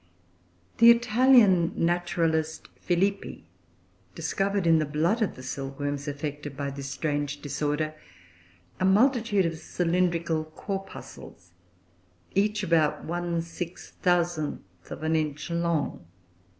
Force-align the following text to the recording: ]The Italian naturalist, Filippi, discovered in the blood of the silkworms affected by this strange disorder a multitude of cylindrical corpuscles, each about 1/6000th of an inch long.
]The 0.79 0.89
Italian 0.89 1.73
naturalist, 1.75 2.69
Filippi, 2.79 3.43
discovered 4.15 4.65
in 4.65 4.79
the 4.79 4.85
blood 4.87 5.21
of 5.21 5.35
the 5.35 5.43
silkworms 5.43 6.07
affected 6.07 6.57
by 6.57 6.71
this 6.71 6.89
strange 6.89 7.39
disorder 7.39 7.93
a 8.79 8.85
multitude 8.85 9.45
of 9.45 9.59
cylindrical 9.59 10.45
corpuscles, 10.45 11.53
each 12.33 12.63
about 12.63 13.05
1/6000th 13.05 14.57
of 14.89 15.03
an 15.03 15.15
inch 15.15 15.51
long. 15.51 16.07